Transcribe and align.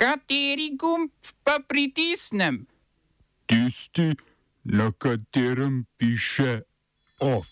Kateri 0.00 0.70
gumb 0.80 1.10
pa 1.44 1.58
pritisnem? 1.68 2.64
Tisti, 3.46 4.16
na 4.64 4.92
katerem 4.96 5.84
piše 5.98 6.62
OF. 7.20 7.46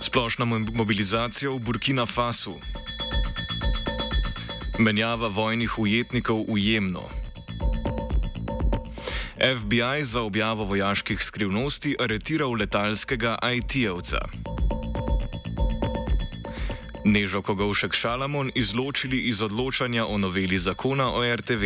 Splošna 0.00 0.44
mobilizacija 0.44 1.50
v 1.50 1.58
Burkina 1.58 2.04
Fasu. 2.06 2.58
Menjava 4.78 5.32
vojnih 5.32 5.78
ujetnikov 5.78 6.44
v 6.52 6.58
Jemnu. 6.68 7.08
FBI 9.40 10.04
za 10.04 10.20
objavo 10.20 10.64
vojaških 10.64 11.22
skrivnosti 11.24 11.96
aretiral 11.96 12.52
letalskega 12.60 13.38
IT-evca. 13.40 14.49
Nežo 17.04 17.42
Kogovšek 17.42 17.92
Šalamon 17.92 18.50
izločili 18.54 19.18
iz 19.18 19.42
odločanja 19.42 20.06
o 20.06 20.18
noveli 20.18 20.58
zakona 20.58 21.12
o 21.12 21.24
RTV. 21.36 21.64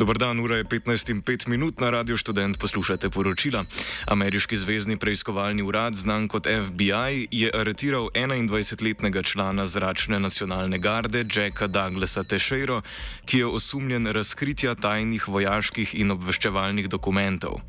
Dobr 0.00 0.18
dan, 0.18 0.40
ura 0.40 0.56
je 0.56 0.64
15.05 0.64 1.48
minut 1.48 1.80
na 1.80 1.90
Radio 1.90 2.16
Student. 2.16 2.58
Poslušate 2.58 3.10
poročila. 3.10 3.64
Ameriški 4.06 4.56
zvezdni 4.56 4.96
preiskovalni 4.96 5.62
urad, 5.62 5.94
znan 5.94 6.28
kot 6.28 6.46
FBI, 6.48 7.28
je 7.30 7.50
aretiral 7.54 8.08
21-letnega 8.14 9.22
člana 9.22 9.66
zračne 9.66 10.16
nacionalne 10.20 10.78
garde 10.78 11.24
Jacka 11.34 11.66
Douglasa 11.66 12.24
Teixeira, 12.24 12.80
ki 13.24 13.38
je 13.38 13.46
osumljen 13.46 14.06
razkritja 14.06 14.74
tajnih 14.74 15.28
vojaških 15.28 15.92
in 16.00 16.16
obveščevalnih 16.16 16.88
dokumentov. 16.88 17.60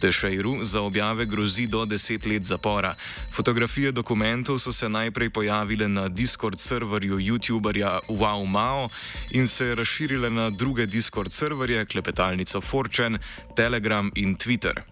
Teixeiru 0.00 0.64
za 0.64 0.82
objave 0.82 1.24
grozi 1.26 1.66
do 1.66 1.86
10 1.86 2.26
let 2.26 2.44
zapora. 2.44 2.94
Fotografije 3.32 3.92
dokumentov 3.92 4.58
so 4.58 4.72
se 4.72 4.88
najprej 4.88 5.30
pojavile 5.30 5.88
na 5.88 6.08
Discord 6.08 6.60
serverju 6.60 7.16
YouTuberja 7.18 7.98
WowMao 8.08 8.88
in 9.30 9.46
se 9.48 9.74
razširile 9.74 10.30
na 10.30 10.50
druge 10.50 10.86
Discord 10.86 11.32
serverje 11.32 11.61
serverje, 11.62 11.86
klepetalnico 11.86 12.60
Fortune, 12.60 13.18
Telegram 13.54 14.10
in 14.14 14.36
Twitter. 14.36 14.82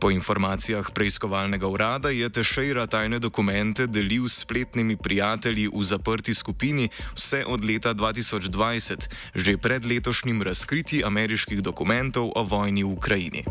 Po 0.00 0.10
informacijah 0.10 0.90
preiskovalnega 0.90 1.66
urada 1.66 2.10
je 2.10 2.26
Tešejra 2.28 2.86
tajne 2.86 3.18
dokumente 3.18 3.86
delil 3.86 4.26
s 4.26 4.42
spletnimi 4.42 4.96
prijatelji 4.96 5.70
v 5.70 5.84
zaprti 5.84 6.34
skupini 6.34 6.90
vse 7.14 7.44
od 7.46 7.64
leta 7.64 7.94
2020, 7.94 9.06
že 9.34 9.56
pred 9.56 9.86
letošnjim 9.86 10.42
razkritjem 10.42 11.06
ameriških 11.06 11.62
dokumentov 11.62 12.34
o 12.34 12.42
vojni 12.42 12.82
v 12.82 12.90
Ukrajini. 12.90 13.44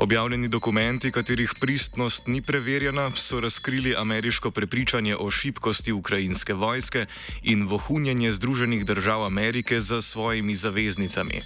Objavljeni 0.00 0.48
dokumenti, 0.48 1.10
katerih 1.10 1.52
pristnost 1.60 2.26
ni 2.26 2.42
preverjena, 2.42 3.10
so 3.16 3.40
razkrili 3.40 3.94
ameriško 3.98 4.50
prepričanje 4.50 5.16
o 5.16 5.30
šibkosti 5.30 5.92
ukrajinske 5.92 6.54
vojske 6.54 7.06
in 7.42 7.66
vohunjenje 7.66 8.32
Združenih 8.32 8.84
držav 8.86 9.24
Amerike 9.24 9.80
za 9.80 10.02
svojimi 10.02 10.54
zaveznicami. 10.54 11.42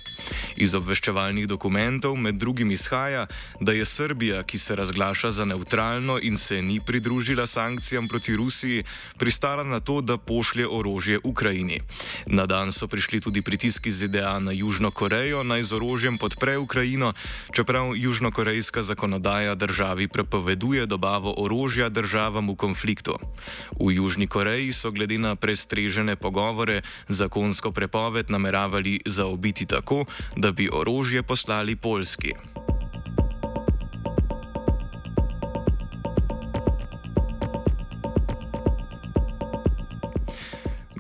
Iz 0.57 0.75
obveščevalnih 0.75 1.49
dokumentov 1.49 2.17
med 2.17 2.35
drugim 2.35 2.71
izhaja, 2.71 3.27
da 3.61 3.73
je 3.73 3.85
Srbija, 3.85 4.43
ki 4.43 4.59
se 4.59 4.77
razglaša 4.77 5.31
za 5.31 5.45
neutralno 5.45 6.19
in 6.23 6.37
se 6.37 6.63
ni 6.63 6.81
pridružila 6.81 7.47
sankcijam 7.47 8.09
proti 8.09 8.37
Rusiji, 8.37 8.85
pristala 9.19 9.65
na 9.65 9.81
to, 9.81 10.01
da 10.01 10.19
pošlje 10.19 10.69
orožje 10.69 11.19
Ukrajini. 11.25 11.81
Na 12.27 12.47
dan 12.47 12.73
so 12.73 12.87
prišli 12.87 13.21
tudi 13.21 13.43
pritiski 13.43 13.93
ZDA 13.93 14.39
na 14.39 14.53
Južno 14.53 14.91
Korejo, 14.91 15.43
naj 15.43 15.63
z 15.63 15.73
orožjem 15.73 16.19
podpre 16.19 16.59
Ukrajino, 16.59 17.13
čeprav 17.53 17.97
Južno 17.97 18.29
Korejo 18.31 18.42
korejska 18.43 18.83
zakonodaja 18.83 19.55
državi 19.55 20.09
prepoveduje 20.09 20.87
dobavo 20.87 21.31
orožja 21.39 21.87
državam 21.89 22.51
v 22.51 22.57
konfliktu. 22.59 23.15
V 23.79 23.95
Južni 23.95 24.27
Koreji 24.27 24.75
so 24.75 24.91
glede 24.91 25.15
na 25.15 25.39
prestrežene 25.39 26.19
pogovore 26.19 26.83
zakonsko 27.07 27.71
prepoved 27.71 28.35
nameravali 28.35 28.99
zaobiti 29.07 29.63
tako, 29.67 30.11
da 30.35 30.51
bi 30.51 30.67
orožje 30.67 31.23
poslali 31.23 31.77
Poljski. 31.77 32.52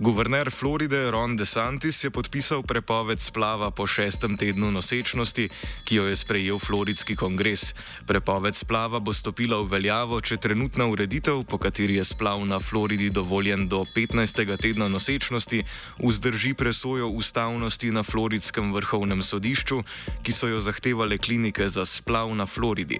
Guverner 0.02 0.50
Floride 0.50 1.10
Ron 1.10 1.36
DeSantis 1.36 2.04
je 2.04 2.10
podpisal 2.10 2.62
prepoved 2.66 3.20
splava 3.22 3.70
po 3.70 3.86
šestem 3.86 4.34
tednu 4.34 4.70
nosečnosti, 4.74 5.44
ki 5.86 5.94
jo 5.94 6.06
je 6.10 6.16
sprejel 6.18 6.58
Floridski 6.58 7.14
kongres. 7.14 7.70
Prepoved 8.06 8.58
splava 8.58 8.98
bo 8.98 9.14
stopila 9.14 9.60
v 9.62 9.70
veljavo, 9.70 10.18
če 10.18 10.40
trenutna 10.42 10.88
ureditev, 10.90 11.44
po 11.46 11.54
kateri 11.54 12.00
je 12.00 12.04
splav 12.04 12.42
na 12.42 12.58
Floridi 12.58 13.12
dovoljen 13.14 13.68
do 13.70 13.84
15. 13.94 14.42
tedna 14.58 14.88
nosečnosti, 14.90 15.62
vzdrži 16.02 16.54
presojo 16.58 17.06
ustavnosti 17.06 17.94
na 17.94 18.02
Floridskem 18.02 18.74
vrhovnem 18.74 19.22
sodišču, 19.22 19.84
ki 20.26 20.34
so 20.34 20.50
jo 20.50 20.58
zahtevale 20.58 21.14
klinike 21.14 21.68
za 21.70 21.86
splav 21.86 22.34
na 22.34 22.50
Floridi. 22.50 22.98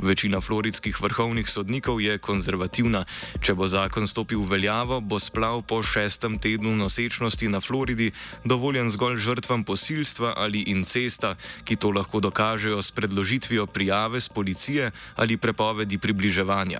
Večina 0.00 0.40
floridskih 0.40 0.96
vrhovnih 0.96 1.44
sodnikov 1.44 2.00
je 2.00 2.16
konzervativna. 2.16 3.04
Če 3.44 3.52
bo 3.52 3.68
zakon 3.68 4.08
stopil 4.08 4.40
v 4.40 4.56
veljavo, 4.56 5.04
bo 5.04 5.20
splav 5.20 5.60
po 5.68 5.84
šestem 5.84 6.21
šestem 6.22 6.38
tednu 6.38 6.70
nosečnosti 6.76 7.48
na 7.48 7.60
Floridi 7.60 8.12
dovoljen 8.44 8.90
zgolj 8.90 9.16
žrtvam 9.18 9.64
posilstva 9.66 10.34
ali 10.38 10.62
incesta, 10.70 11.34
ki 11.64 11.74
to 11.76 11.90
lahko 11.90 12.20
dokažejo 12.20 12.78
s 12.82 12.90
predložitvijo 12.94 13.66
prijave 13.66 14.20
z 14.20 14.28
policije 14.28 14.90
ali 15.16 15.36
prepovedi 15.36 15.98
približevanja. 15.98 16.78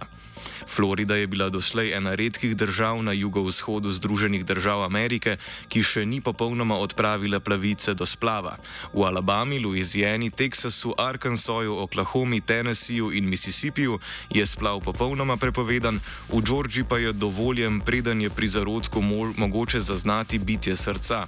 Florida 0.67 1.17
je 1.17 1.27
bila 1.27 1.49
doslej 1.49 1.93
ena 1.93 2.15
redkih 2.15 2.57
držav 2.57 3.03
na 3.03 3.13
jugovzhodu 3.13 3.91
Združenih 3.91 4.45
držav 4.45 4.85
Amerike, 4.85 5.37
ki 5.69 5.83
še 5.83 6.07
ni 6.07 6.21
popolnoma 6.21 6.79
odpravila 6.79 7.41
plavice 7.41 7.95
do 7.95 8.07
splava. 8.07 8.57
V 8.95 9.05
Alabami, 9.07 9.59
Louisiani, 9.59 10.31
Teksasu, 10.31 10.95
Arkansasu, 10.99 11.79
Oklahomi, 11.83 12.41
Tennesseeju 12.41 13.13
in 13.13 13.29
Mississippiju 13.29 13.99
je 14.31 14.47
splav 14.47 14.81
popolnoma 14.81 15.37
prepovedan, 15.37 16.01
v 16.31 16.43
Georgiji 16.43 16.85
pa 16.85 16.99
je 16.99 17.13
dovoljen, 17.13 17.81
preden 17.81 18.21
je 18.21 18.31
pri 18.31 18.49
zarodku 18.49 19.03
mo 19.03 19.32
mogoče 19.37 19.81
zaznati 19.81 20.39
bitje 20.39 20.77
srca. 20.77 21.27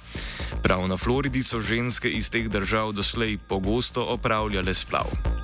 Prav 0.63 0.87
na 0.87 0.97
Floridi 0.97 1.43
so 1.43 1.61
ženske 1.61 2.09
iz 2.09 2.29
teh 2.29 2.49
držav 2.49 2.91
doslej 2.91 3.37
pogosto 3.37 4.05
opravljale 4.05 4.73
splav. 4.73 5.34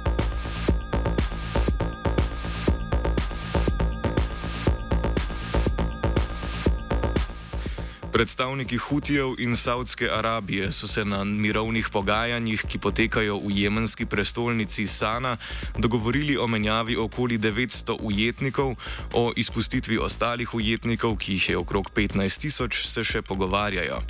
Predstavniki 8.12 8.78
Hutijev 8.78 9.40
in 9.40 9.56
Saudske 9.56 10.10
Arabije 10.10 10.72
so 10.72 10.88
se 10.88 11.06
na 11.06 11.24
mirovnih 11.24 11.90
pogajanjih, 11.90 12.64
ki 12.68 12.80
potekajo 12.80 13.38
v 13.40 13.56
jemenski 13.56 14.06
prestolnici 14.06 14.88
Sana, 14.88 15.38
dogovorili 15.78 16.38
o 16.38 16.48
menjavi 16.48 16.98
okoli 16.98 17.38
900 17.38 17.98
ujetnikov, 18.00 18.76
o 19.14 19.32
izpustitvi 19.36 19.98
ostalih 19.98 20.54
ujetnikov, 20.54 21.18
ki 21.18 21.34
jih 21.34 21.50
je 21.50 21.58
okrog 21.58 21.92
15 21.96 22.42
tisoč, 22.42 22.86
se 22.88 23.04
še 23.04 23.22
pogovarjajo. 23.22 24.02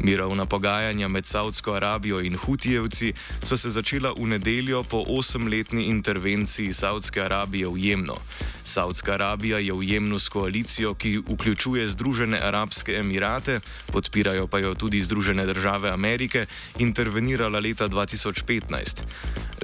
Mirovna 0.00 0.46
pogajanja 0.46 1.08
med 1.08 1.26
Saudsko 1.26 1.72
Arabijo 1.72 2.20
in 2.20 2.36
Hutijevci 2.36 3.12
so 3.42 3.56
se 3.56 3.70
začela 3.70 4.12
v 4.12 4.26
nedeljo 4.26 4.82
po 4.82 5.04
osemletni 5.08 5.84
intervenciji 5.84 6.72
Saudske 6.72 7.22
Arabije 7.22 7.68
v 7.68 7.78
Jemnu. 7.78 8.16
Saudska 8.64 9.12
Arabija 9.14 9.58
je 9.58 9.72
v 9.72 9.82
Jemnu 9.82 10.18
s 10.18 10.28
koalicijo, 10.28 10.94
ki 10.94 11.18
vključuje 11.28 11.88
Združene 11.88 12.40
arabske 12.42 12.92
emirate, 12.92 13.60
podpirajo 13.92 14.46
pa 14.46 14.58
jo 14.58 14.74
tudi 14.74 15.02
Združene 15.02 15.46
države 15.46 15.90
Amerike, 15.90 16.46
intervenirala 16.78 17.60
leta 17.60 17.88
2015. 17.88 19.02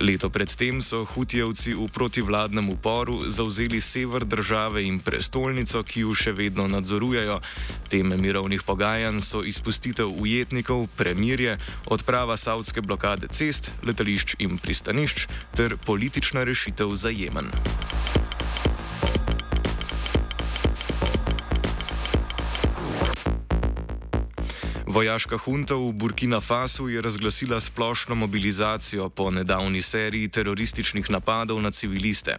Leto 0.00 0.30
predtem 0.30 0.82
so 0.82 1.04
Hutijevci 1.04 1.74
v 1.74 1.86
protivladnem 1.92 2.70
uporu 2.70 3.30
zauzeli 3.30 3.80
sever 3.80 4.24
države 4.24 4.82
in 4.86 5.00
prestolnico, 5.00 5.82
ki 5.82 6.00
jo 6.00 6.14
še 6.14 6.32
vedno 6.32 6.66
nadzorujejo. 6.68 7.40
Teme 7.92 8.16
mirovnih 8.16 8.62
pogajanj 8.62 9.20
so 9.20 9.44
izpustitev 9.92 10.22
ujetnikov, 10.22 10.88
premirje, 10.96 11.58
odprava 11.86 12.36
savdske 12.36 12.80
blokade 12.80 13.28
cest, 13.28 13.70
letališč 13.84 14.36
in 14.38 14.58
pristanišč 14.58 15.28
ter 15.56 15.76
politična 15.76 16.44
rešitev 16.44 16.94
za 16.94 17.10
Jemen. 17.10 17.52
Vojaška 24.92 25.40
hunta 25.40 25.72
v 25.72 25.88
Burkina 25.96 26.40
Fasu 26.40 26.88
je 26.88 27.00
razglasila 27.02 27.60
splošno 27.60 28.14
mobilizacijo 28.14 29.08
po 29.08 29.30
nedavni 29.30 29.82
seriji 29.82 30.28
terorističnih 30.28 31.10
napadov 31.10 31.62
na 31.62 31.70
civiliste. 31.70 32.36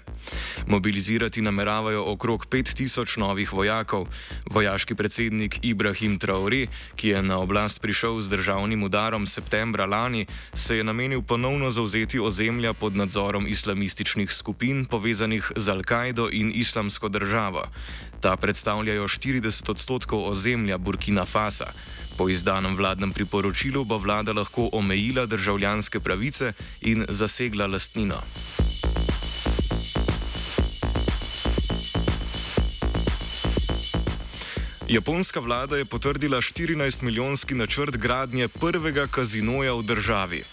Mobilizirati 0.68 1.42
nameravajo 1.42 2.04
okrog 2.06 2.46
5000 2.46 3.18
novih 3.18 3.54
vojakov. 3.54 4.06
Vojaški 4.46 4.96
predsednik 4.96 5.60
Ibrahim 5.66 6.20
Traore, 6.20 6.68
ki 6.96 7.08
je 7.10 7.24
na 7.24 7.40
oblast 7.42 7.82
prišel 7.82 8.22
z 8.22 8.30
državnim 8.30 8.84
udarom 8.84 9.26
septembra 9.26 9.86
lani, 9.86 10.28
se 10.54 10.78
je 10.78 10.84
namenil 10.84 11.22
ponovno 11.22 11.72
zauzeti 11.72 12.20
ozemlja 12.20 12.74
pod 12.74 12.96
nadzorom 12.96 13.48
islamističnih 13.48 14.32
skupin 14.32 14.86
povezanih 14.86 15.52
z 15.56 15.74
Al-Kaido 15.74 16.30
in 16.32 16.52
islamsko 16.54 17.10
državo. 17.10 17.66
Ta 18.22 18.38
predstavljajo 18.38 19.08
40 19.08 19.72
odstotkov 19.72 20.30
ozemlja 20.30 20.78
Burkina 20.78 21.26
Fasa. 21.26 21.74
Po 22.18 22.30
izdanem 22.44 22.76
vladnem 22.76 23.12
priporočilu 23.16 23.86
bo 23.88 23.98
vlada 23.98 24.34
lahko 24.36 24.68
omejila 24.76 25.24
državljanske 25.26 26.00
pravice 26.00 26.52
in 26.82 27.06
zasegla 27.10 27.68
lastnino. 27.68 28.20
Japonska 34.88 35.40
vlada 35.40 35.78
je 35.78 35.86
potrdila 35.86 36.38
14-milijonski 36.38 37.56
načrt 37.56 37.98
gradnje 37.98 38.48
prvega 38.48 39.08
kazinoja 39.08 39.74
v 39.74 39.84
državi. 39.84 40.44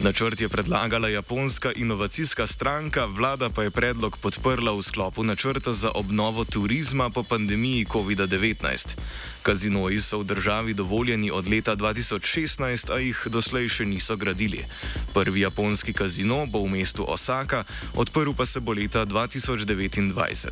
Načrt 0.00 0.40
je 0.40 0.48
predlagala 0.48 1.08
japonska 1.08 1.72
inovacijska 1.76 2.46
stranka, 2.46 3.04
vlada 3.04 3.50
pa 3.50 3.62
je 3.62 3.70
predlog 3.70 4.16
podprla 4.16 4.72
v 4.72 4.82
sklopu 4.82 5.24
načrta 5.24 5.72
za 5.72 5.90
obnovo 5.94 6.44
turizma 6.44 7.10
po 7.10 7.22
pandemiji 7.22 7.84
COVID-19. 7.84 8.96
Kazinoji 9.42 10.00
so 10.00 10.18
v 10.18 10.24
državi 10.24 10.74
dovoljeni 10.74 11.30
od 11.30 11.48
leta 11.48 11.76
2016, 11.76 12.88
a 12.88 12.96
jih 12.96 13.26
doslej 13.28 13.68
še 13.68 13.84
niso 13.84 14.16
gradili. 14.16 14.64
Prvi 15.12 15.44
japonski 15.44 15.92
kazino 15.92 16.46
bo 16.46 16.64
v 16.64 16.80
mestu 16.80 17.04
Osaka, 17.04 17.64
odprl 17.92 18.32
pa 18.32 18.46
se 18.46 18.60
bo 18.60 18.72
leta 18.72 19.04
2029. 19.06 20.48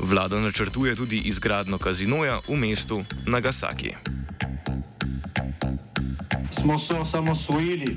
Vlada 0.00 0.40
načrtuje 0.40 0.96
tudi 0.96 1.28
izgradno 1.28 1.78
kazinoja 1.78 2.40
v 2.48 2.56
mestu 2.56 3.04
Nagasaki. 3.26 3.92
Smo 6.50 6.78
se 6.78 6.94
osamosvojili 6.94 7.96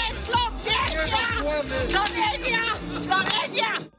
Slovenija, 1.89 2.61
Slovenija. 3.03 3.90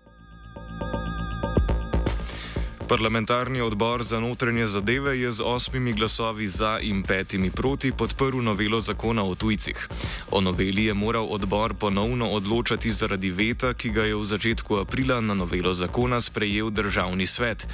Parlamentarni 2.92 3.60
odbor 3.60 4.02
za 4.02 4.20
notranje 4.20 4.66
zadeve 4.66 5.20
je 5.20 5.32
z 5.32 5.42
osmimi 5.44 5.92
glasovi 5.92 6.46
za 6.46 6.78
in 6.82 7.02
petimi 7.02 7.50
proti 7.50 7.92
podprl 7.92 8.42
novelo 8.42 8.80
zakona 8.80 9.24
o 9.24 9.34
tujcih. 9.34 9.88
O 10.30 10.40
noveli 10.40 10.84
je 10.84 10.94
moral 10.94 11.26
odbor 11.30 11.74
ponovno 11.74 12.28
odločati 12.30 12.92
zaradi 12.92 13.30
veta, 13.30 13.72
ki 13.74 13.90
ga 13.90 14.04
je 14.04 14.16
v 14.16 14.24
začetku 14.24 14.76
aprila 14.76 15.20
na 15.20 15.34
novelo 15.34 15.74
zakona 15.74 16.20
sprejel 16.20 16.70
državni 16.70 17.26
svet. 17.26 17.66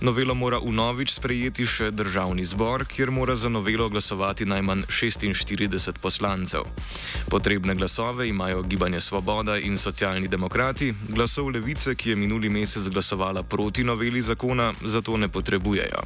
Novelo 0.00 0.34
mora 0.34 0.58
v 0.58 0.72
novič 0.72 1.12
sprejeti 1.12 1.66
še 1.66 1.90
državni 1.90 2.44
zbor, 2.44 2.86
kjer 2.88 3.10
mora 3.10 3.36
za 3.36 3.48
novelo 3.48 3.88
glasovati 3.88 4.48
najmanj 4.48 4.88
46 4.88 6.00
poslancev. 6.00 6.64
Potrebne 7.28 7.74
glasove 7.74 8.28
imajo 8.28 8.62
Gibanje 8.62 9.00
Svoboda 9.00 9.58
in 9.58 9.76
socialni 9.76 10.28
demokrati, 10.28 10.94
glasov 11.08 11.52
levice, 11.52 11.94
ki 11.94 12.10
je 12.10 12.16
minuli 12.16 12.48
mesec 12.48 12.88
glasovala 12.88 13.42
proti 13.42 13.84
noveli 13.84 14.22
zakona 14.22 14.61
zakona 14.62 14.74
zato 14.84 15.16
ne 15.16 15.28
potrebujejo. 15.28 16.02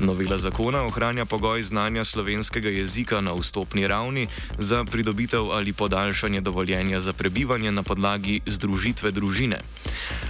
Novela 0.00 0.38
zakona 0.38 0.82
ohranja 0.82 1.24
pogoj 1.24 1.62
znanja 1.62 2.04
slovenskega 2.04 2.68
jezika 2.68 3.20
na 3.20 3.32
vstopni 3.32 3.88
ravni 3.88 4.26
za 4.58 4.84
pridobitev 4.84 5.50
ali 5.50 5.72
podaljšanje 5.72 6.40
dovoljenja 6.40 7.00
za 7.00 7.12
prebivanje 7.12 7.72
na 7.72 7.82
podlagi 7.82 8.40
združitve 8.46 9.10
družine. 9.10 9.60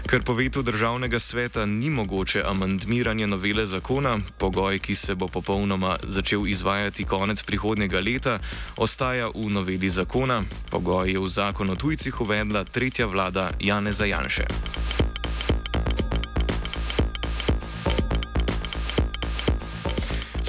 Ker 0.09 0.23
po 0.23 0.35
vetu 0.35 0.63
državnega 0.63 1.19
sveta 1.19 1.67
ni 1.67 1.91
mogoče 1.91 2.43
amandmiranje 2.47 3.27
novele 3.27 3.67
zakona, 3.67 4.19
pogoj, 4.39 4.79
ki 4.79 4.95
se 4.95 5.15
bo 5.15 5.29
popolnoma 5.29 5.97
začel 6.03 6.47
izvajati 6.49 7.05
konec 7.05 7.43
prihodnjega 7.43 8.01
leta, 8.01 8.39
ostaja 8.77 9.29
v 9.35 9.51
noveli 9.51 9.91
zakona. 9.91 10.45
Pogoj 10.71 11.13
je 11.13 11.19
v 11.19 11.29
zakon 11.29 11.71
o 11.71 11.77
tujcih 11.77 12.21
uvedla 12.21 12.65
tretja 12.65 13.07
vlada 13.07 13.51
Janeza 13.61 14.05
Janše. 14.05 15.08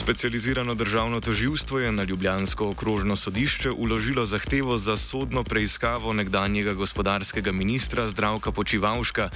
Specializirano 0.09 0.73
državno 0.75 1.19
toživstvo 1.19 1.79
je 1.79 1.91
na 1.91 2.03
Ljubljansko 2.03 2.69
okrožno 2.69 3.15
sodišče 3.15 3.71
uložilo 3.71 4.25
zahtevo 4.25 4.77
za 4.77 4.97
sodno 4.97 5.43
preiskavo 5.43 6.13
nekdanjega 6.13 6.73
gospodarskega 6.73 7.51
ministra 7.51 8.07
Zdravka 8.07 8.51
Počivalška, 8.51 9.29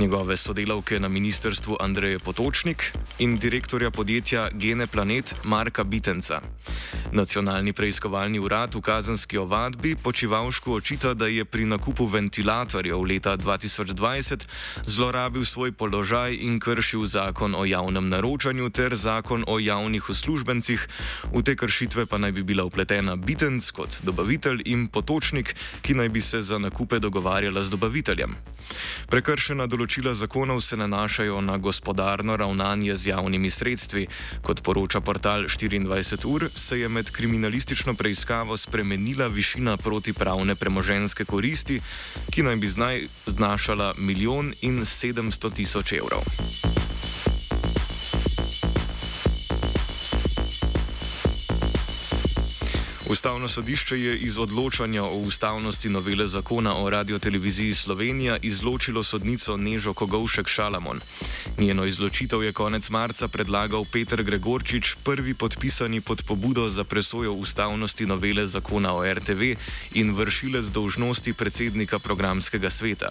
njegove 0.00 0.36
sodelavke 0.36 1.00
na 1.00 1.08
ministrstvu 1.08 1.76
Andreje 1.80 2.18
Potočnik 2.18 2.92
in 3.18 3.36
direktorja 3.36 3.90
podjetja 3.90 4.48
Gene 4.52 4.86
Planet 4.86 5.34
Marka 5.44 5.84
Bitenca. 5.84 6.40
Nacionalni 7.12 7.72
preiskovalni 7.72 8.38
urad 8.38 8.74
v 8.74 8.80
kazanski 8.80 9.38
ovadbi 9.38 9.96
Počivalšku 10.02 10.72
očita, 10.72 11.14
da 11.14 11.26
je 11.26 11.44
pri 11.44 11.64
nakupu 11.64 12.06
ventilatorjev 12.06 13.02
leta 13.02 13.36
2020 13.36 14.46
zlorabil 14.86 15.44
svoj 15.44 15.72
položaj 15.72 16.34
in 16.34 16.60
kršil 16.60 17.04
zakon 17.06 17.54
o 17.54 17.64
javnem 17.64 18.08
naročanju 18.08 18.70
ter 18.70 18.96
zakon 18.96 19.44
o 19.46 19.58
javnih 19.58 20.10
uslužbencih, 20.10 20.88
v 21.34 21.42
te 21.42 21.56
kršitve 21.56 22.06
pa 22.06 22.18
naj 22.18 22.32
bi 22.32 22.42
bila 22.42 22.64
upletena 22.64 23.16
Bitenc 23.16 23.70
kot 23.70 24.00
dobavitelj 24.02 24.62
in 24.64 24.86
potočnik, 24.86 25.54
ki 25.82 25.94
naj 25.94 26.08
bi 26.08 26.20
se 26.20 26.42
za 26.42 26.58
nakupe 26.58 26.98
dogovarjala 26.98 27.62
z 27.62 27.70
dobaviteljem. 27.70 28.36
Prekršena 29.10 29.66
določila 29.66 29.89
zakonov 29.98 30.60
se 30.60 30.76
nanašajo 30.76 31.40
na 31.40 31.56
gospodarno 31.56 32.36
ravnanje 32.36 32.96
z 32.96 33.06
javnimi 33.06 33.50
sredstvi. 33.50 34.06
Kot 34.42 34.62
poroča 34.62 35.00
portal 35.00 35.42
24 35.42 36.26
ur, 36.26 36.48
se 36.54 36.80
je 36.80 36.88
med 36.88 37.10
kriminalistično 37.10 37.94
preiskavo 37.94 38.56
spremenila 38.56 39.26
višina 39.26 39.76
protipravne 39.76 40.54
premoženske 40.54 41.24
koristi, 41.24 41.80
ki 42.30 42.42
naj 42.42 42.56
bi 42.56 42.68
znaj 42.68 43.06
znašala 43.26 43.94
milijon 43.98 44.52
in 44.62 44.84
sedemsto 44.84 45.50
tisoč 45.50 45.92
evrov. 45.92 46.22
Ustavno 53.10 53.48
sodišče 53.48 54.00
je 54.00 54.18
iz 54.18 54.38
odločanja 54.38 55.04
o 55.04 55.16
ustavnosti 55.16 55.88
novele 55.88 56.26
zakona 56.26 56.76
o 56.76 56.90
radioteleviziji 56.90 57.74
Slovenija 57.74 58.36
izločilo 58.42 59.02
sodnico 59.02 59.56
Nežo 59.56 59.94
Kogovšek 59.94 60.48
Šalamon. 60.48 61.00
Njeno 61.58 61.84
izločitev 61.84 62.42
je 62.42 62.52
konec 62.52 62.90
marca 62.90 63.28
predlagal 63.28 63.84
Petr 63.92 64.22
Gregorčič, 64.22 64.94
prvi 65.02 65.34
podpisani 65.34 66.00
pod 66.00 66.22
pobudo 66.22 66.68
za 66.68 66.84
presojo 66.84 67.32
ustavnosti 67.32 68.06
novele 68.06 68.46
zakona 68.46 68.94
o 68.94 69.02
RTV 69.14 69.42
in 69.94 70.14
vršilec 70.14 70.66
dolžnosti 70.66 71.32
predsednika 71.32 71.98
programskega 71.98 72.70
sveta. 72.70 73.08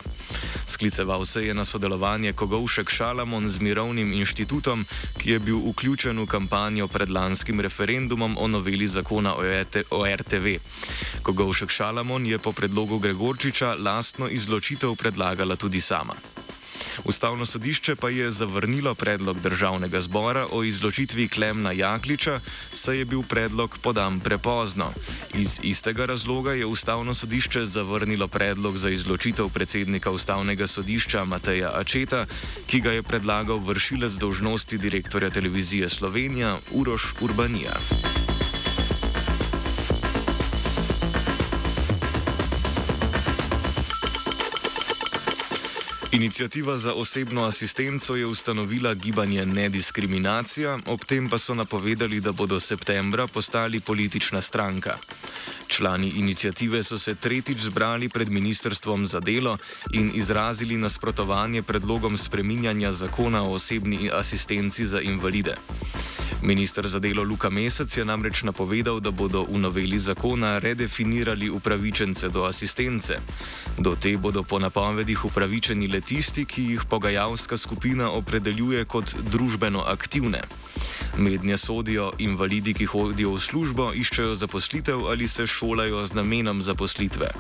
Skliceval 0.68 1.26
se 1.26 1.46
je 1.46 1.54
na 1.54 1.66
sodelovanje 1.66 2.34
Kogovšek 2.34 2.90
Šalamon 2.90 3.50
z 3.50 3.60
Mirovnim 3.60 4.14
inštitutom, 4.14 4.86
ki 5.18 5.32
je 5.32 5.40
bil 5.40 5.60
vključen 5.70 6.20
v 6.20 6.26
kampanjo 6.26 6.88
pred 6.88 7.10
lanskim 7.10 7.60
referendumom 7.60 8.38
o 8.40 8.48
noveli 8.48 8.88
zakona 8.88 9.36
o 9.36 9.44
RTV 9.44 9.89
o 9.92 10.06
RTV. 10.06 10.58
Kogovšek 11.22 11.70
Šalamon 11.70 12.26
je 12.26 12.40
po 12.40 12.52
predlogu 12.52 13.00
Gregorčiča 13.00 13.76
lastno 13.80 14.30
izločitev 14.30 14.96
predlagala 14.96 15.56
tudi 15.56 15.82
sama. 15.82 16.16
Ustavno 17.04 17.46
sodišče 17.46 17.96
pa 17.96 18.10
je 18.10 18.30
zavrnilo 18.32 18.96
predlog 18.96 19.40
državnega 19.40 20.02
zbora 20.02 20.48
o 20.52 20.64
izločitvi 20.64 21.28
Klemna 21.28 21.72
Jakliča, 21.72 22.40
saj 22.74 22.98
je 22.98 23.06
bil 23.06 23.24
predlog 23.24 23.78
podan 23.82 24.20
prepozno. 24.20 24.94
Iz 25.34 25.60
istega 25.64 26.06
razloga 26.06 26.54
je 26.54 26.66
Ustavno 26.66 27.14
sodišče 27.14 27.66
zavrnilo 27.66 28.28
predlog 28.28 28.78
za 28.78 28.90
izločitev 28.90 29.50
predsednika 29.50 30.12
Ustavnega 30.12 30.68
sodišča 30.68 31.26
Mateja 31.26 31.72
Ačeta, 31.76 32.26
ki 32.68 32.82
ga 32.82 32.92
je 32.92 33.04
predlagal 33.04 33.58
vršilec 33.58 34.14
dožnosti 34.14 34.78
direktorja 34.78 35.30
televizije 35.30 35.90
Slovenija 35.90 36.58
Uroš 36.72 37.14
Urbanija. 37.22 37.74
Inicijativa 46.12 46.78
za 46.78 46.94
osebno 46.94 47.44
asistenco 47.44 48.16
je 48.16 48.26
ustanovila 48.26 48.94
gibanje 48.94 49.46
Nediskriminacija, 49.46 50.80
ob 50.86 51.06
tem 51.06 51.30
pa 51.30 51.38
so 51.38 51.54
napovedali, 51.54 52.20
da 52.20 52.32
bodo 52.32 52.60
septembra 52.60 53.28
postali 53.28 53.80
politična 53.80 54.42
stranka. 54.42 54.98
Člani 55.68 56.10
inicijative 56.10 56.84
so 56.84 57.00
se 57.00 57.16
tretjič 57.16 57.60
zbrali 57.60 58.10
pred 58.10 58.30
Ministrstvom 58.30 59.08
za 59.08 59.20
delo 59.20 59.58
in 59.94 60.12
izrazili 60.16 60.78
nasprotovanje 60.78 61.62
predlogom 61.62 62.18
spreminjanja 62.18 62.92
zakona 62.92 63.44
o 63.44 63.52
osebni 63.54 64.10
asistenci 64.14 64.86
za 64.86 65.02
invalide. 65.02 65.56
Ministr 66.42 66.88
za 66.88 67.00
delo 67.00 67.24
Luka 67.24 67.50
Mesec 67.50 67.98
je 67.98 68.06
namreč 68.06 68.44
napovedal, 68.44 69.00
da 69.04 69.12
bodo 69.12 69.44
v 69.44 69.60
noveli 69.60 70.00
zakona 70.00 70.56
redefinirali 70.60 71.50
upravičence 71.50 72.30
do 72.30 72.48
asistence. 72.48 73.20
Do 73.78 73.96
te 74.00 74.16
bodo 74.18 74.44
po 74.44 74.60
napovedih 74.60 75.26
upravičeni 75.26 75.88
le 75.88 76.00
tisti, 76.02 76.46
ki 76.46 76.64
jih 76.64 76.86
pogajalska 76.90 77.58
skupina 77.58 78.12
opredeljuje 78.12 78.86
kot 78.86 79.16
družbeno 79.20 79.84
aktivne. 79.84 80.42
Mednje 81.18 81.58
sodijo 81.58 82.12
invalidi, 82.18 82.74
ki 82.74 82.86
hodijo 82.86 83.36
v 83.36 83.40
službo, 83.40 83.92
iščejo 83.94 84.36
zaposlitev 84.36 85.12
ali 85.12 85.28
se 85.28 85.48
šolajo 85.48 86.06
z 86.06 86.14
namenom 86.14 86.62
zaposlitve. 86.62 87.36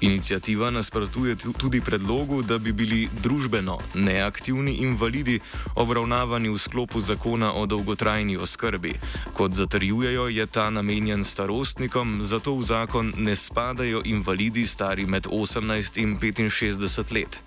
Inicijativa 0.00 0.70
nasprotuje 0.70 1.36
tudi 1.58 1.80
predlogu, 1.80 2.42
da 2.42 2.58
bi 2.58 2.72
bili 2.72 3.08
družbeno 3.22 3.78
neaktivni 3.94 4.72
invalidi 4.72 5.40
obravnavani 5.74 6.48
v 6.48 6.58
sklopu 6.58 7.00
zakona 7.00 7.52
o 7.52 7.66
dolgotrajni 7.66 8.36
oskrbi. 8.36 8.94
Kot 9.32 9.52
zatrjujejo, 9.52 10.28
je 10.28 10.46
ta 10.46 10.70
namenjen 10.70 11.24
starostnikom, 11.24 12.20
zato 12.22 12.54
v 12.54 12.62
zakon 12.62 13.12
ne 13.16 13.36
spadajo 13.36 14.02
invalidi 14.04 14.66
stari 14.66 15.06
med 15.06 15.26
18 15.26 16.02
in 16.02 16.18
65 16.18 17.14
let. 17.14 17.42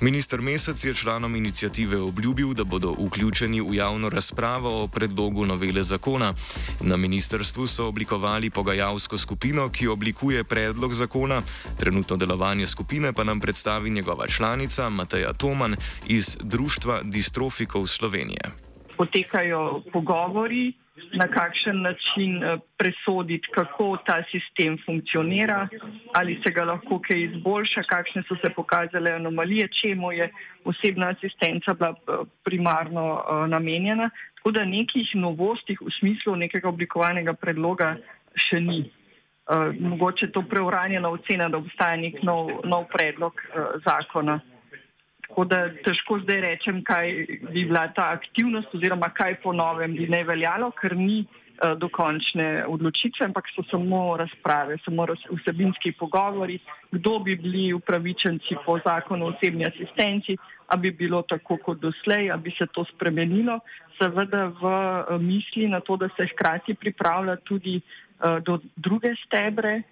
Ministr 0.00 0.40
Mesec 0.40 0.84
je 0.84 0.94
članom 0.94 1.36
inicijative 1.36 2.00
obljubil, 2.00 2.54
da 2.54 2.64
bodo 2.64 2.94
vključeni 3.06 3.60
v 3.60 3.74
javno 3.74 4.08
razpravo 4.08 4.82
o 4.82 4.88
predlogu 4.88 5.46
novele 5.46 5.82
zakona. 5.82 6.34
Na 6.80 6.96
ministrstvu 6.96 7.66
so 7.66 7.88
oblikovali 7.88 8.50
pogajalsko 8.50 9.18
skupino, 9.18 9.68
ki 9.68 9.88
oblikuje 9.88 10.44
predlog 10.44 10.94
zakona, 10.94 11.42
trenutno 11.78 12.16
delovanje 12.16 12.66
skupine 12.66 13.12
pa 13.12 13.24
nam 13.24 13.40
predstavi 13.40 13.90
njegova 13.90 14.26
članica 14.26 14.88
Mateja 14.88 15.32
Toman 15.32 15.76
iz 16.06 16.36
Društva 16.40 17.00
distrofikov 17.02 17.86
Slovenije. 17.86 18.40
Potekajo 18.96 19.82
pogovori 19.92 20.72
na 21.12 21.28
kakšen 21.28 21.82
način 21.82 22.42
eh, 22.42 22.58
presoditi, 22.76 23.48
kako 23.54 23.96
ta 24.06 24.22
sistem 24.30 24.78
funkcionira, 24.86 25.68
ali 26.14 26.40
se 26.46 26.52
ga 26.52 26.64
lahko 26.64 27.00
kaj 27.08 27.22
izboljša, 27.22 27.82
kakšne 27.88 28.22
so 28.28 28.36
se 28.44 28.52
pokazale 28.56 29.12
anomalije, 29.12 29.68
čemu 29.80 30.12
je 30.12 30.30
osebna 30.64 31.08
asistenca 31.08 31.74
bila 31.74 31.90
eh, 31.90 32.24
primarno 32.44 33.04
uh, 33.14 33.48
namenjena. 33.48 34.10
Tako 34.34 34.50
da 34.50 34.64
nekih 34.64 35.08
novosti 35.14 35.76
v 35.80 35.90
smislu 35.98 36.36
nekega 36.36 36.68
oblikovanega 36.68 37.32
predloga 37.34 37.96
še 38.34 38.60
ni. 38.60 38.84
Mogoče 39.80 40.26
to 40.34 40.42
preuranjena 40.42 41.08
ocena, 41.08 41.46
da 41.48 41.58
obstaja 41.58 41.96
nek 41.96 42.16
nov, 42.26 42.50
nov 42.64 42.88
predlog 42.90 43.42
zakona. 43.84 44.40
Tako 45.28 45.44
da 45.44 45.58
težko 45.82 46.20
zdaj 46.22 46.38
rečem, 46.40 46.84
kaj 46.86 47.10
bi 47.50 47.64
bila 47.64 47.88
ta 47.94 48.10
aktivnost 48.14 48.74
oziroma 48.74 49.08
kaj 49.10 49.40
po 49.42 49.52
novem 49.52 49.96
bi 49.98 50.06
ne 50.08 50.22
veljalo, 50.24 50.70
ker 50.78 50.94
ni 50.96 51.24
uh, 51.24 51.74
dokončne 51.78 52.62
odločitve, 52.70 53.26
ampak 53.26 53.50
so 53.54 53.64
samo 53.70 54.16
razprave, 54.20 54.78
samo 54.84 55.06
raz, 55.10 55.24
vsebinski 55.30 55.96
pogovori, 55.98 56.60
kdo 56.92 57.18
bi 57.26 57.34
bili 57.42 57.72
upravičenci 57.74 58.60
po 58.64 58.78
zakonu 58.86 59.26
o 59.26 59.32
osebni 59.34 59.66
asistenci, 59.66 60.38
a 60.68 60.76
bi 60.76 60.90
bilo 60.90 61.22
tako 61.22 61.58
kot 61.58 61.82
doslej, 61.82 62.30
a 62.30 62.36
bi 62.36 62.54
se 62.54 62.70
to 62.70 62.86
spremenilo. 62.94 63.58
Seveda 63.98 64.46
v 64.46 64.62
uh, 64.62 65.20
misli 65.20 65.66
na 65.68 65.80
to, 65.80 65.96
da 65.96 66.08
se 66.14 66.30
hkrati 66.30 66.78
pripravlja 66.78 67.36
tudi 67.42 67.80
uh, 67.80 68.38
do 68.38 68.60
druge 68.76 69.14
stebre 69.26 69.82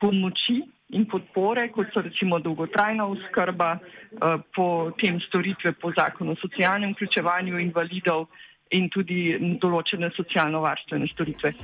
pomoči 0.00 0.62
in 0.94 1.06
podpore, 1.06 1.70
kot 1.70 1.90
so 1.92 2.00
recimo 2.00 2.38
dolgotrajna 2.38 3.06
oskrba, 3.06 3.78
eh, 3.78 4.38
potem 4.54 5.20
storitve 5.20 5.72
po 5.72 5.92
zakonu 5.96 6.32
o 6.32 6.40
socialnem 6.40 6.92
vključevanju 6.94 7.58
invalidov 7.58 8.26
in 8.70 8.88
tudi 8.88 9.36
določene 9.62 10.10
socialno-varstvene 10.14 11.08
storitve. 11.12 11.54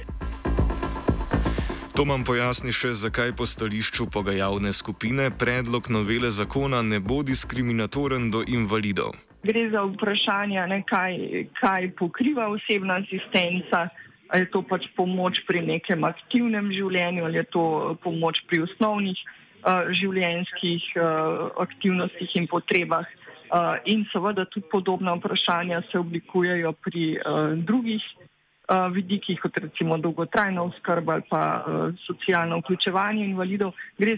To 1.93 2.07
nam 2.09 2.25
pojasni 2.25 2.73
še, 2.73 2.95
zakaj 2.97 3.35
po 3.37 3.45
stališču 3.47 4.07
pogajalne 4.09 4.73
skupine 4.73 5.29
predlog 5.31 5.91
novele 5.93 6.31
zakona 6.31 6.81
ne 6.83 7.01
bo 7.01 7.21
diskriminatoren 7.23 8.31
do 8.31 8.41
invalidov. 8.49 9.13
Gre 9.45 9.69
za 9.71 9.83
vprašanje, 9.85 10.63
ne, 10.71 10.81
kaj, 10.89 11.19
kaj 11.59 11.91
pokriva 11.99 12.49
osebna 12.49 13.03
asistenca 13.03 13.91
ali 14.33 14.43
je 14.43 14.51
to 14.51 14.63
pač 14.65 14.89
pomoč 14.97 15.45
pri 15.47 15.61
nekem 15.61 16.05
aktivnem 16.09 16.73
življenju, 16.73 17.25
ali 17.29 17.37
je 17.37 17.47
to 17.53 17.65
pomoč 18.01 18.41
pri 18.49 18.65
osnovnih 18.65 19.19
uh, 19.21 19.93
življenjskih 19.93 20.89
uh, 20.97 21.53
aktivnostih 21.61 22.41
in 22.41 22.49
potrebah. 22.49 23.05
Uh, 23.53 23.77
in 23.85 24.07
seveda 24.09 24.47
tudi 24.49 24.65
podobna 24.73 25.13
vprašanja 25.19 25.83
se 25.91 26.01
oblikujejo 26.01 26.73
pri 26.81 27.05
uh, 27.21 27.53
drugih 27.61 28.01
uh, 28.01 28.89
vidikih, 28.95 29.37
kot 29.43 29.59
recimo 29.61 29.99
dolgotrajna 30.01 30.65
oskrba 30.65 31.19
ali 31.19 31.27
pa 31.29 31.43
uh, 31.61 31.93
socialno 32.07 32.63
vključevanje 32.63 33.27
invalidov. 33.27 33.77
Gre 34.01 34.17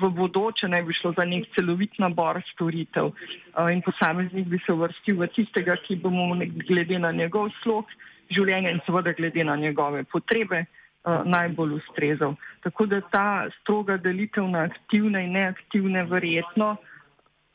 v 0.00 0.10
bodoče, 0.16 0.72
ne 0.72 0.80
bi 0.88 0.96
šlo 0.96 1.12
za 1.18 1.28
nek 1.28 1.52
celovit 1.52 2.00
nabor 2.00 2.40
storitev 2.54 3.12
uh, 3.12 3.68
in 3.68 3.84
posameznik 3.84 4.48
bi 4.48 4.62
se 4.64 4.72
vrstil 4.72 5.20
v 5.20 5.28
tistega, 5.36 5.76
ki 5.84 6.00
bomo 6.00 6.32
glede 6.64 6.96
na 6.98 7.12
njegov 7.12 7.52
slog 7.60 7.92
življenja 8.30 8.72
in 8.72 8.80
seveda 8.86 9.12
glede 9.12 9.44
na 9.44 9.56
njegove 9.56 10.04
potrebe 10.04 10.64
uh, 10.64 11.22
najbolj 11.24 11.78
ustrezal. 11.80 12.34
Tako 12.62 12.86
da 12.86 13.00
ta 13.00 13.28
stroga 13.60 13.96
delitev 13.96 14.48
na 14.48 14.66
aktivne 14.70 15.24
in 15.24 15.32
neaktivne 15.38 16.04
verjetno 16.10 16.76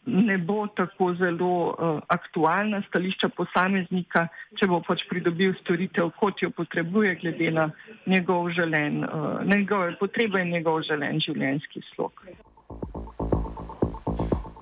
ne 0.09 0.37
bo 0.37 0.67
tako 0.67 1.13
zelo 1.13 1.53
uh, 1.69 2.01
aktualna 2.07 2.81
stališča 2.87 3.29
posameznika, 3.37 4.27
če 4.59 4.67
bo 4.71 4.81
pač 4.85 5.03
pridobil 5.09 5.53
storitev, 5.61 6.11
kot 6.19 6.41
jo 6.41 6.49
potrebuje, 6.55 7.15
glede 7.21 7.51
na 7.53 7.69
njegov 8.09 8.49
želen, 8.57 9.03
uh, 9.03 9.43
njegove 9.45 9.95
potrebe 9.99 10.41
in 10.41 10.55
njegov 10.55 10.81
želen 10.87 11.19
življenjski 11.19 11.83
slog. 11.93 12.25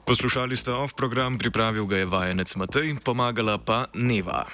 Poslušali 0.08 0.56
ste 0.56 0.72
off 0.72 0.96
program, 0.96 1.38
pripravil 1.38 1.86
ga 1.86 1.98
je 1.98 2.06
vajenec 2.06 2.56
Matej, 2.56 2.96
pomagala 3.04 3.58
pa 3.60 3.86
Neva. 3.94 4.46